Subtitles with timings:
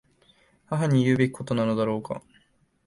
[0.65, 2.23] 母に言うべきことなのだろうか。